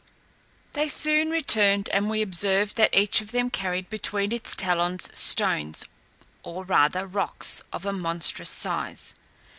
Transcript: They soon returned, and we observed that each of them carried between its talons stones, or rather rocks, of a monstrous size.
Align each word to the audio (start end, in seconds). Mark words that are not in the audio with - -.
They 0.73 0.87
soon 0.87 1.29
returned, 1.29 1.87
and 1.89 2.09
we 2.09 2.23
observed 2.23 2.75
that 2.77 2.89
each 2.91 3.21
of 3.21 3.31
them 3.31 3.51
carried 3.51 3.87
between 3.87 4.31
its 4.31 4.55
talons 4.55 5.15
stones, 5.15 5.85
or 6.41 6.63
rather 6.63 7.05
rocks, 7.05 7.61
of 7.71 7.85
a 7.85 7.93
monstrous 7.93 8.49
size. 8.49 9.13